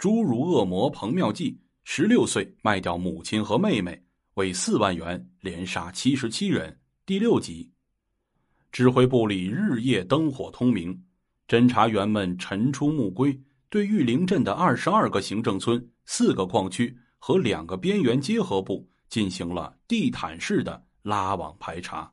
[0.00, 6.80] 诸如恶魔彭妙计，十六岁卖掉母亲和妹妹，为四万元连杀七十七人。
[7.04, 7.70] 第六集，
[8.72, 10.98] 指挥部里日夜灯火通明，
[11.46, 22.10] 侦查员们晨出暮归，对玉林镇的二十二个行政村、四个矿区和两个边缘结合部进行了地毯式的拉网排查，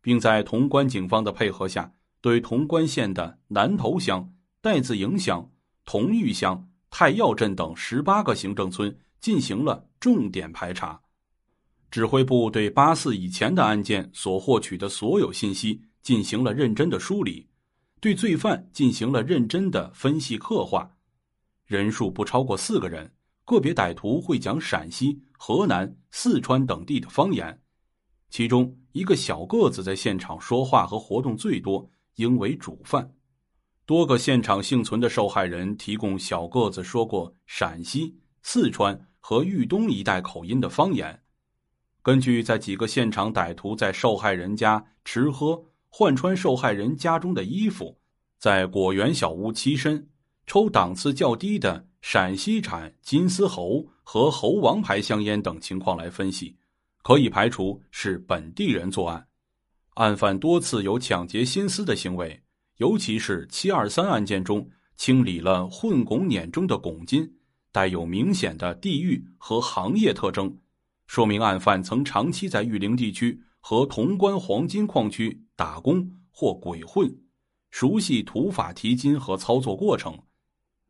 [0.00, 5.50] 并在潼关警方的配合下，对潼关县的南头乡、代子营乡、
[5.84, 6.68] 同玉乡。
[6.90, 11.00] 太药镇等十八个行政村进行了重点排查，
[11.90, 17.48] 指挥部对八四以前的案件所获取的所有信息进行了认真的梳理，
[18.00, 20.96] 对罪犯进行了认真的分析刻画，
[21.64, 23.10] 人数不超过四个人，
[23.44, 27.62] 个别歹徒会讲陕西、河南、四川等地的方言，
[28.30, 33.14] 其中一个小个子在现场说话和活动最多，应为主犯。
[33.90, 41.20] 多个现场幸存的受害人提供小个子说过陕西、四川和豫东一带口音的方言。
[42.00, 47.98] 根据在几个现场歹徒在受害人家吃喝、换穿受害人家中的衣服，
[48.38, 50.08] 在果园小屋栖身、
[50.46, 56.56] 抽档次较低的陕西产金丝猴和猴王牌香烟等情况来分析，
[57.02, 59.26] 可以排除是本地人作案。
[59.94, 62.40] 案犯多次有抢劫心思的行为。
[62.80, 67.30] 尤其是七二三案件中清理了混汞碾中的汞金，
[67.70, 70.56] 带有明显的地域和行业特征，
[71.06, 77.14] 说明案犯曾长期在玉林地区和潼关黄金矿区打工或鬼混，
[77.70, 80.18] 熟悉土法提金和操作过程。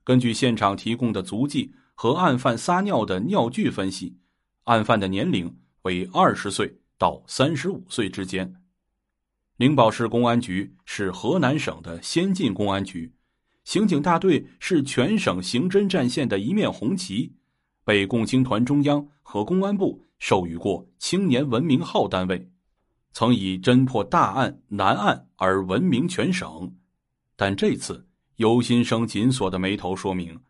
[0.04, 4.16] 根据现场提供的足迹和案犯撒尿的尿具分析，
[4.62, 8.54] 案犯的年龄为二十岁到三十五岁之间。
[9.60, 13.12] 灵宝市公安局是河南省的先进公安局，
[13.64, 17.34] 刑警大队是全省刑侦战线的一面红旗，
[17.84, 22.50] 被共青团中央和公安部授予过青年文明号单位，
[23.12, 26.74] 曾以侦破大案难案而闻名全省。
[27.36, 30.40] 但这次尤新生紧锁的眉头说明，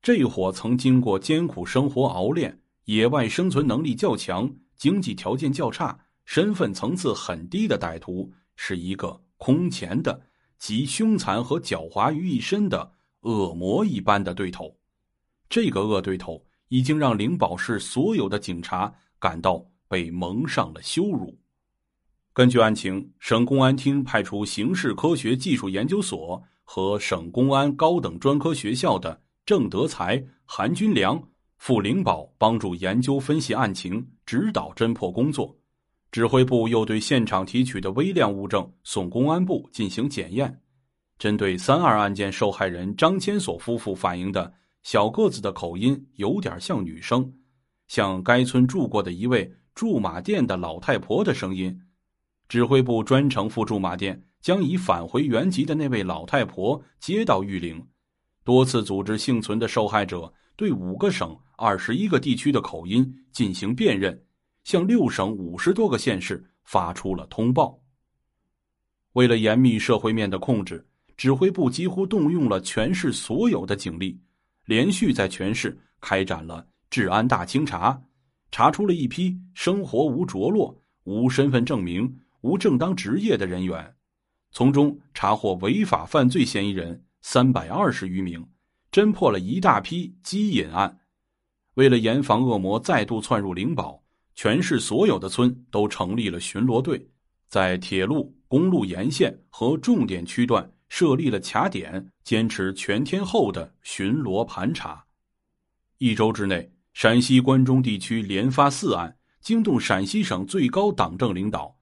[0.00, 8.32] 这伙曾经过艰苦生活熬练、野外生存能力较强、经济条件较差、身份层次很低的歹徒。
[8.56, 10.22] 是一个空前的、
[10.58, 14.76] 集凶残和狡猾于一身的恶魔一般的对头。
[15.48, 21.38] 这个恶对头已经让灵宝市所有的警察感到被蒙上了羞辱。
[22.32, 31.22] 根据案情，省公安厅派出刑事科学技术研究所和省公安高等专科学校的郑德才、韩军良
[31.58, 35.56] 赴灵宝帮助研究分析案情，指导侦破工作。
[36.14, 40.60] 指挥部又对现场提取的微量物证送公安部进行检验。
[41.18, 44.54] 针对三二案件受害人张千锁夫妇反映的
[44.84, 47.34] 小个子的口音有点像女生，
[47.88, 51.76] 像该村住过的一位驻马店的老太婆的声音，
[52.48, 57.84] 指挥部专程赴驻马店，将已返回原籍的那位老太婆接到玉林，
[58.44, 64.23] 多次组织幸存的受害者对五个省二十一个地区的口音进行辨认。
[64.64, 67.78] 向六省五十多个县市发出了通报。
[69.12, 70.84] 为了严密社会面的控制，
[71.16, 74.20] 指挥部几乎动用了全市所有的警力，
[74.64, 78.02] 连续在全市开展了治安大清查，
[78.50, 83.94] 查出了一批生活无着落、无身份证明、无正当职业的人员，
[84.50, 88.44] 从中查获违法犯罪嫌疑人三百二十余名，
[88.90, 91.00] 侦破了一大批缉引案。
[91.74, 94.03] 为了严防恶魔再度窜入灵宝。
[94.34, 97.08] 全市所有的村都成立了巡逻队，
[97.48, 105.04] 在铁路、公路沿线和重点区段设立了卡点，坚持全天候的巡逻盘查。
[105.98, 111.74] 一周之内，陕西关中地区连发四案，惊动陕西省最高党政领导。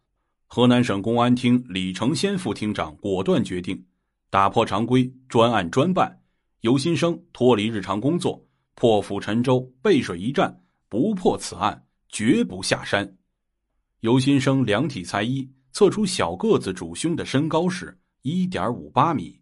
[0.47, 3.83] 河南省公安厅李承先副厅长果断决定，
[4.29, 6.21] 打破常规，专案专办。
[6.61, 11.87] 尤新生脱离日常工作，破釜沉舟，背水一战，不破此案。
[12.13, 13.17] 绝不下山。
[14.01, 19.41] 尤新生量体裁衣，测出小个子主凶的身高是一点五八米。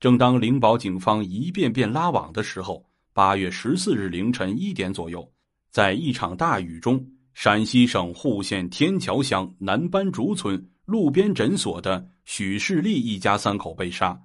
[0.00, 5.30] 正当灵宝警方一遍遍拉网的时候，八月十四日凌晨一点左右，
[5.70, 14.18] 在一场大雨中，陕西省户县天桥乡南班竹村路边诊所的许世利一家三口被杀。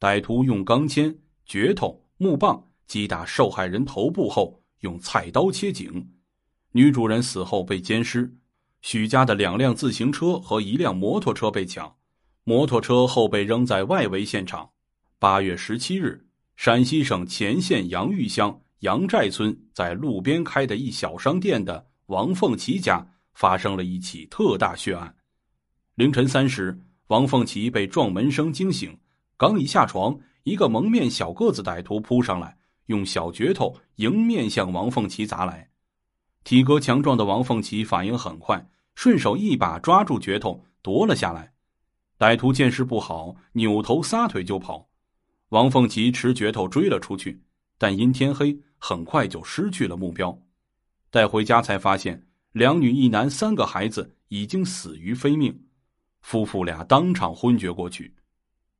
[0.00, 1.14] 歹徒用钢钎、
[1.46, 6.06] 镢头、木棒击打受害人头部后，用菜刀切颈。
[6.74, 8.34] 女主人死后被奸尸，
[8.80, 11.94] 许家的两辆自行车和一辆摩托车被抢，
[12.44, 14.70] 摩托车后被扔在外围现场。
[15.18, 16.26] 八月十七日，
[16.56, 25.14] 陕西省乾县杨峪乡杨寨村在路边开的一小商店的王凤琪家发生了一起特大血案。
[25.96, 26.76] 凌晨三时，
[27.08, 28.98] 王凤琪被撞门声惊醒，
[29.36, 35.68] 刚一下床，一个蒙面小个子歹徒扑上来，用小镢头迎面向王凤琪砸来。
[36.44, 41.52] 体格强壮的王凤琪反应很快，顺手一把抓住镢头夺了下来。
[42.18, 44.88] 歹徒见势不好，扭头撒腿就跑。
[45.50, 47.42] 王凤琪持镢头追了出去，
[47.78, 50.36] 但因天黑，很快就失去了目标。
[51.10, 55.66] 带回家才发现，两女一男三个孩子已经死于非命，
[56.22, 58.14] 夫妇俩当场昏厥过去。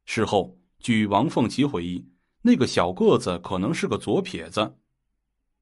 [0.05, 2.09] 事后，据王凤琪回忆，
[2.43, 4.79] 那个小个子可能是个左撇子。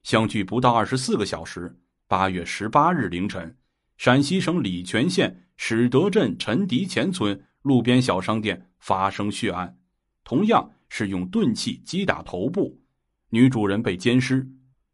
[0.03, 1.79] 相距不到二十四个小时，
[2.10, 3.56] 八月十八日凌晨，
[3.96, 9.78] 陕西省礼泉县史德镇陈迪前村路边小商店发生血案，
[10.24, 10.72] 同样。
[10.88, 12.80] 是用钝器击打头部，
[13.28, 14.44] 女主人被奸尸。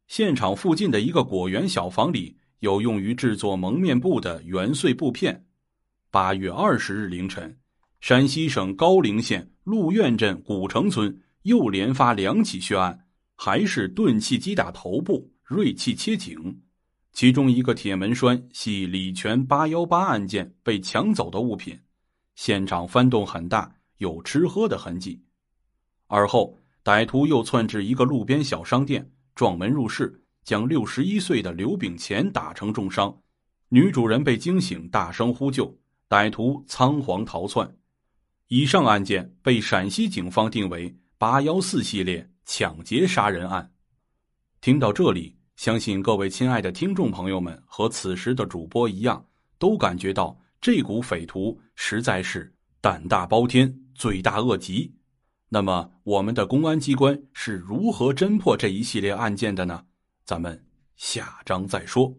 [0.09, 5.47] 现场附近的一个果园小房里有用于制作蒙面布的圆碎布片。
[6.11, 7.57] 八月二十日凌晨，
[7.99, 16.61] 陕西省高陵县鹿苑镇古城村又连发两起血案，还是钝器击打头部，锐器切颈。
[17.17, 21.75] 其中一个铁门栓系李泉八幺八案件被抢走的物品，
[22.35, 25.19] 现场翻动很大，有吃喝的痕迹。
[26.09, 33.19] 而后，歹徒又窜至一个路边小商店，撞门入室，将六十一岁的刘炳乾打成重伤。
[33.71, 35.75] 女主人被惊醒，大声呼救，
[36.11, 37.67] 歹徒仓皇逃窜。
[38.49, 43.73] 以上案件被陕西警方定为“八幺四”系列抢劫杀人案。
[44.61, 49.25] 听到这里，相信各位亲爱的听众朋友们和此时的主播一样，
[49.59, 54.95] 都感觉到这股匪徒实在是胆大包天，罪大恶极。
[55.49, 59.83] 那么，我们的公安机关是如何侦破这一系列案件的呢？
[60.27, 60.63] 咱们
[60.97, 62.15] 下章再说。